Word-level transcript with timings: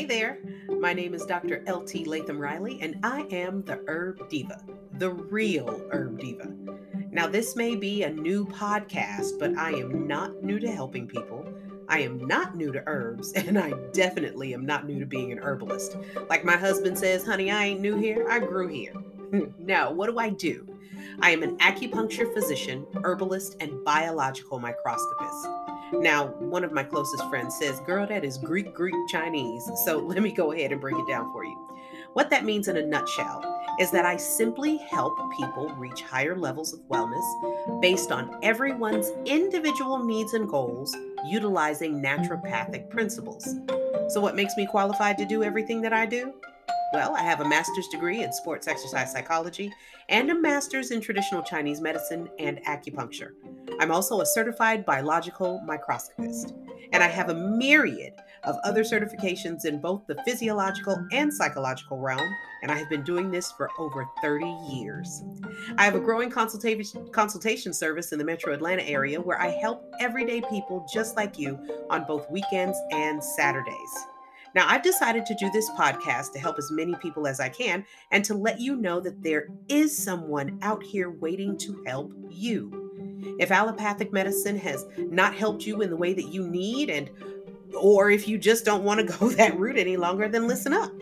Hey 0.00 0.06
there, 0.06 0.38
my 0.80 0.94
name 0.94 1.12
is 1.12 1.26
Dr. 1.26 1.62
L.T. 1.66 2.06
Latham 2.06 2.38
Riley, 2.38 2.80
and 2.80 2.98
I 3.02 3.26
am 3.30 3.62
the 3.64 3.84
Herb 3.86 4.30
Diva, 4.30 4.64
the 4.94 5.10
real 5.10 5.86
Herb 5.92 6.18
Diva. 6.18 6.54
Now, 7.12 7.26
this 7.26 7.54
may 7.54 7.76
be 7.76 8.02
a 8.02 8.10
new 8.10 8.46
podcast, 8.46 9.38
but 9.38 9.54
I 9.58 9.72
am 9.72 10.08
not 10.08 10.42
new 10.42 10.58
to 10.58 10.72
helping 10.72 11.06
people. 11.06 11.46
I 11.86 11.98
am 11.98 12.26
not 12.26 12.56
new 12.56 12.72
to 12.72 12.82
herbs, 12.86 13.32
and 13.34 13.58
I 13.58 13.72
definitely 13.92 14.54
am 14.54 14.64
not 14.64 14.86
new 14.86 15.00
to 15.00 15.04
being 15.04 15.32
an 15.32 15.38
herbalist. 15.38 15.98
Like 16.30 16.46
my 16.46 16.56
husband 16.56 16.96
says, 16.96 17.26
honey, 17.26 17.50
I 17.50 17.66
ain't 17.66 17.80
new 17.80 17.98
here, 17.98 18.26
I 18.26 18.38
grew 18.38 18.68
here. 18.68 18.94
now, 19.58 19.92
what 19.92 20.08
do 20.08 20.18
I 20.18 20.30
do? 20.30 20.66
I 21.20 21.28
am 21.32 21.42
an 21.42 21.58
acupuncture 21.58 22.32
physician, 22.32 22.86
herbalist, 23.04 23.56
and 23.60 23.84
biological 23.84 24.60
microscopist. 24.60 25.46
Now, 25.92 26.28
one 26.38 26.64
of 26.64 26.72
my 26.72 26.84
closest 26.84 27.24
friends 27.28 27.56
says, 27.56 27.80
Girl, 27.80 28.06
that 28.06 28.24
is 28.24 28.38
Greek, 28.38 28.74
Greek, 28.74 28.94
Chinese. 29.08 29.68
So 29.84 29.98
let 30.06 30.22
me 30.22 30.32
go 30.32 30.52
ahead 30.52 30.72
and 30.72 30.80
break 30.80 30.96
it 30.96 31.06
down 31.08 31.32
for 31.32 31.44
you. 31.44 31.56
What 32.12 32.30
that 32.30 32.44
means 32.44 32.68
in 32.68 32.76
a 32.76 32.86
nutshell 32.86 33.42
is 33.78 33.90
that 33.92 34.04
I 34.04 34.16
simply 34.16 34.76
help 34.76 35.16
people 35.36 35.68
reach 35.76 36.02
higher 36.02 36.36
levels 36.36 36.72
of 36.72 36.80
wellness 36.88 37.80
based 37.80 38.10
on 38.10 38.38
everyone's 38.42 39.10
individual 39.26 40.04
needs 40.04 40.34
and 40.34 40.48
goals 40.48 40.96
utilizing 41.26 42.02
naturopathic 42.02 42.90
principles. 42.90 43.56
So, 44.08 44.20
what 44.20 44.36
makes 44.36 44.56
me 44.56 44.66
qualified 44.66 45.18
to 45.18 45.24
do 45.24 45.42
everything 45.42 45.80
that 45.82 45.92
I 45.92 46.06
do? 46.06 46.34
Well, 46.92 47.14
I 47.14 47.22
have 47.22 47.40
a 47.40 47.48
master's 47.48 47.86
degree 47.86 48.24
in 48.24 48.32
sports 48.32 48.66
exercise 48.66 49.12
psychology 49.12 49.72
and 50.08 50.28
a 50.28 50.34
master's 50.34 50.90
in 50.90 51.00
traditional 51.00 51.40
Chinese 51.40 51.80
medicine 51.80 52.28
and 52.40 52.58
acupuncture. 52.64 53.30
I'm 53.78 53.92
also 53.92 54.20
a 54.20 54.26
certified 54.26 54.84
biological 54.84 55.62
microscopist, 55.64 56.52
and 56.92 57.00
I 57.00 57.06
have 57.06 57.30
a 57.30 57.34
myriad 57.34 58.14
of 58.42 58.56
other 58.64 58.82
certifications 58.82 59.66
in 59.66 59.80
both 59.80 60.04
the 60.08 60.20
physiological 60.24 60.96
and 61.12 61.32
psychological 61.32 61.98
realm, 61.98 62.34
and 62.62 62.72
I 62.72 62.78
have 62.78 62.90
been 62.90 63.04
doing 63.04 63.30
this 63.30 63.52
for 63.52 63.70
over 63.78 64.04
30 64.20 64.46
years. 64.68 65.22
I 65.78 65.84
have 65.84 65.94
a 65.94 66.00
growing 66.00 66.28
consultation 66.28 67.08
consultation 67.12 67.72
service 67.72 68.10
in 68.10 68.18
the 68.18 68.24
metro 68.24 68.52
Atlanta 68.52 68.82
area 68.82 69.20
where 69.20 69.40
I 69.40 69.50
help 69.50 69.84
everyday 70.00 70.40
people 70.42 70.84
just 70.92 71.14
like 71.14 71.38
you 71.38 71.56
on 71.88 72.04
both 72.04 72.28
weekends 72.30 72.76
and 72.90 73.22
Saturdays. 73.22 74.06
Now, 74.54 74.66
I've 74.68 74.82
decided 74.82 75.26
to 75.26 75.34
do 75.34 75.50
this 75.50 75.70
podcast 75.70 76.32
to 76.32 76.38
help 76.38 76.58
as 76.58 76.70
many 76.70 76.94
people 76.96 77.26
as 77.26 77.40
I 77.40 77.48
can 77.48 77.84
and 78.10 78.24
to 78.24 78.34
let 78.34 78.60
you 78.60 78.76
know 78.76 79.00
that 79.00 79.22
there 79.22 79.48
is 79.68 79.96
someone 79.96 80.58
out 80.62 80.82
here 80.82 81.10
waiting 81.10 81.56
to 81.58 81.82
help 81.86 82.12
you. 82.30 83.36
If 83.38 83.50
allopathic 83.50 84.12
medicine 84.12 84.58
has 84.58 84.86
not 84.98 85.34
helped 85.34 85.66
you 85.66 85.82
in 85.82 85.90
the 85.90 85.96
way 85.96 86.12
that 86.14 86.28
you 86.28 86.48
need 86.48 86.90
and 86.90 87.10
or 87.78 88.10
if 88.10 88.26
you 88.26 88.38
just 88.38 88.64
don't 88.64 88.84
want 88.84 89.00
to 89.00 89.18
go 89.18 89.30
that 89.30 89.58
route 89.58 89.78
any 89.78 89.96
longer, 89.96 90.28
then 90.28 90.48
listen 90.48 90.72
up. 90.72 90.92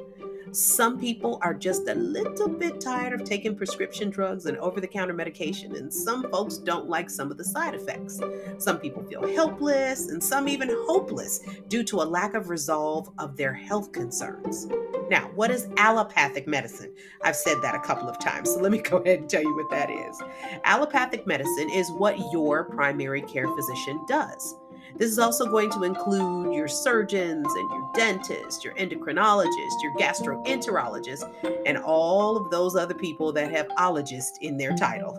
Some 0.52 0.98
people 0.98 1.38
are 1.42 1.54
just 1.54 1.88
a 1.88 1.94
little 1.94 2.48
bit 2.48 2.80
tired 2.80 3.12
of 3.12 3.24
taking 3.24 3.54
prescription 3.54 4.10
drugs 4.10 4.46
and 4.46 4.56
over 4.58 4.80
the 4.80 4.86
counter 4.86 5.12
medication, 5.12 5.76
and 5.76 5.92
some 5.92 6.30
folks 6.30 6.56
don't 6.56 6.88
like 6.88 7.10
some 7.10 7.30
of 7.30 7.36
the 7.36 7.44
side 7.44 7.74
effects. 7.74 8.20
Some 8.58 8.78
people 8.78 9.02
feel 9.04 9.26
helpless, 9.34 10.08
and 10.08 10.22
some 10.22 10.48
even 10.48 10.70
hopeless 10.86 11.40
due 11.68 11.84
to 11.84 11.96
a 11.96 12.04
lack 12.04 12.34
of 12.34 12.48
resolve 12.48 13.10
of 13.18 13.36
their 13.36 13.52
health 13.52 13.92
concerns. 13.92 14.66
Now, 15.10 15.30
what 15.34 15.50
is 15.50 15.68
allopathic 15.76 16.46
medicine? 16.46 16.94
I've 17.22 17.36
said 17.36 17.62
that 17.62 17.74
a 17.74 17.80
couple 17.80 18.08
of 18.08 18.18
times, 18.18 18.50
so 18.50 18.60
let 18.60 18.72
me 18.72 18.78
go 18.82 18.98
ahead 18.98 19.20
and 19.20 19.28
tell 19.30 19.42
you 19.42 19.54
what 19.54 19.70
that 19.70 19.90
is. 19.90 20.22
Allopathic 20.64 21.26
medicine 21.26 21.70
is 21.70 21.90
what 21.92 22.18
your 22.32 22.64
primary 22.64 23.22
care 23.22 23.46
physician 23.54 24.00
does. 24.08 24.54
This 24.96 25.10
is 25.10 25.18
also 25.18 25.46
going 25.46 25.70
to 25.72 25.84
include 25.84 26.54
your 26.54 26.68
surgeons 26.68 27.46
and 27.46 27.70
your 27.70 27.90
dentists, 27.94 28.64
your 28.64 28.74
endocrinologists, 28.74 29.82
your 29.82 29.94
gastroenterologists, 29.96 31.62
and 31.66 31.78
all 31.78 32.36
of 32.36 32.50
those 32.50 32.76
other 32.76 32.94
people 32.94 33.32
that 33.32 33.50
have 33.50 33.68
ologist 33.78 34.38
in 34.40 34.56
their 34.56 34.74
title. 34.74 35.16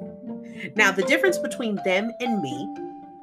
Now, 0.76 0.92
the 0.92 1.04
difference 1.04 1.38
between 1.38 1.80
them 1.86 2.12
and 2.20 2.42
me 2.42 2.68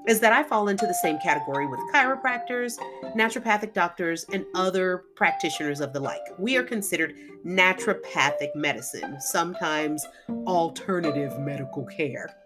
is 0.07 0.21
that 0.21 0.33
I 0.33 0.45
fall 0.45 0.69
into 0.69 0.87
the 0.87 0.95
same 0.95 1.19
category 1.19 1.67
with 1.67 1.81
chiropractors, 1.93 2.79
naturopathic 3.17 3.73
doctors, 3.73 4.25
and 4.33 4.47
other 4.55 5.05
practitioners 5.17 5.81
of 5.81 5.93
the 5.93 6.01
like. 6.01 6.23
We 6.39 6.57
are 6.57 6.63
considered 6.63 7.17
naturopathic 7.45 8.55
medicine, 8.55 9.21
sometimes 9.21 10.07
alternative 10.47 11.39
medical 11.41 11.85
care. 11.85 12.37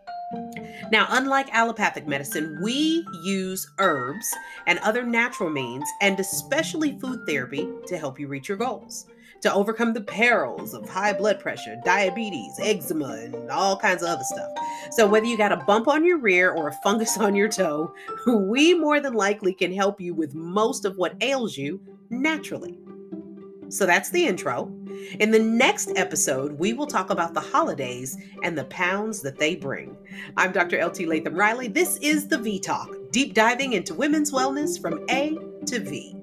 Now, 0.92 1.06
unlike 1.10 1.48
allopathic 1.52 2.06
medicine, 2.06 2.58
we 2.62 3.06
use 3.22 3.70
herbs 3.78 4.32
and 4.66 4.78
other 4.80 5.04
natural 5.04 5.50
means, 5.50 5.88
and 6.00 6.18
especially 6.18 6.98
food 6.98 7.26
therapy, 7.26 7.68
to 7.86 7.98
help 7.98 8.18
you 8.18 8.28
reach 8.28 8.48
your 8.48 8.58
goals. 8.58 9.06
To 9.42 9.52
overcome 9.52 9.94
the 9.94 10.02
perils 10.02 10.74
of 10.74 10.88
high 10.88 11.14
blood 11.14 11.40
pressure, 11.40 11.76
diabetes, 11.84 12.60
eczema, 12.60 13.14
and 13.24 13.50
all 13.50 13.76
kinds 13.76 14.02
of 14.02 14.10
other 14.10 14.24
stuff. 14.24 14.50
So, 14.90 15.06
whether 15.06 15.26
you 15.26 15.38
got 15.38 15.52
a 15.52 15.64
bump 15.64 15.88
on 15.88 16.04
your 16.04 16.18
rear 16.18 16.50
or 16.50 16.68
a 16.68 16.78
fungus 16.82 17.16
on 17.16 17.34
your 17.34 17.48
toe, 17.48 17.94
we 18.26 18.74
more 18.74 19.00
than 19.00 19.14
likely 19.14 19.54
can 19.54 19.72
help 19.72 20.00
you 20.00 20.12
with 20.12 20.34
most 20.34 20.84
of 20.84 20.96
what 20.96 21.14
ails 21.22 21.56
you 21.56 21.80
naturally. 22.10 22.78
So 23.70 23.86
that's 23.86 24.10
the 24.10 24.26
intro. 24.26 24.72
In 25.20 25.30
the 25.30 25.38
next 25.38 25.92
episode, 25.96 26.52
we 26.58 26.72
will 26.72 26.86
talk 26.86 27.10
about 27.10 27.34
the 27.34 27.40
holidays 27.40 28.18
and 28.42 28.58
the 28.58 28.64
pounds 28.64 29.22
that 29.22 29.38
they 29.38 29.54
bring. 29.54 29.96
I'm 30.36 30.50
Dr. 30.50 30.84
LT 30.84 31.06
Latham 31.06 31.34
Riley. 31.34 31.68
This 31.68 31.96
is 31.98 32.26
the 32.26 32.38
V 32.38 32.58
Talk, 32.58 32.90
deep 33.12 33.32
diving 33.32 33.74
into 33.74 33.94
women's 33.94 34.32
wellness 34.32 34.80
from 34.80 35.04
A 35.08 35.38
to 35.66 35.78
V. 35.78 36.19